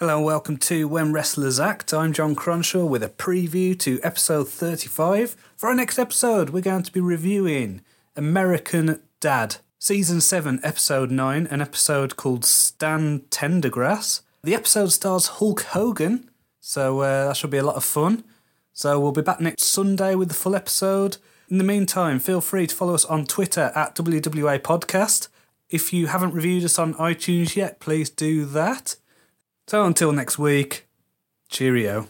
Hello 0.00 0.16
and 0.16 0.26
welcome 0.26 0.56
to 0.56 0.88
When 0.88 1.12
Wrestlers 1.12 1.60
Act. 1.60 1.94
I'm 1.94 2.12
John 2.12 2.34
Cronshaw 2.34 2.88
with 2.88 3.04
a 3.04 3.08
preview 3.08 3.78
to 3.78 4.00
episode 4.02 4.48
35. 4.48 5.36
For 5.56 5.68
our 5.68 5.74
next 5.76 6.00
episode, 6.00 6.50
we're 6.50 6.62
going 6.62 6.82
to 6.82 6.90
be 6.90 6.98
reviewing 6.98 7.80
American 8.16 9.00
Dad, 9.20 9.58
season 9.78 10.20
7, 10.20 10.58
episode 10.64 11.12
9, 11.12 11.46
an 11.46 11.60
episode 11.60 12.16
called 12.16 12.44
Stan 12.44 13.20
Tendergrass. 13.30 14.22
The 14.42 14.56
episode 14.56 14.90
stars 14.90 15.28
Hulk 15.28 15.62
Hogan, 15.62 16.28
so 16.58 16.98
uh, 16.98 17.28
that 17.28 17.36
should 17.36 17.50
be 17.50 17.58
a 17.58 17.62
lot 17.62 17.76
of 17.76 17.84
fun. 17.84 18.24
So 18.72 18.98
we'll 18.98 19.12
be 19.12 19.22
back 19.22 19.40
next 19.40 19.62
Sunday 19.62 20.16
with 20.16 20.26
the 20.26 20.34
full 20.34 20.56
episode. 20.56 21.18
In 21.48 21.58
the 21.58 21.64
meantime, 21.64 22.18
feel 22.18 22.40
free 22.40 22.66
to 22.66 22.74
follow 22.74 22.94
us 22.94 23.04
on 23.04 23.26
Twitter 23.26 23.70
at 23.76 23.94
WWA 23.94 24.58
Podcast. 24.58 25.28
If 25.70 25.92
you 25.92 26.08
haven't 26.08 26.34
reviewed 26.34 26.64
us 26.64 26.80
on 26.80 26.94
iTunes 26.94 27.54
yet, 27.54 27.78
please 27.78 28.10
do 28.10 28.44
that. 28.46 28.96
So 29.66 29.84
until 29.84 30.12
next 30.12 30.38
week, 30.38 30.86
cheerio. 31.48 32.08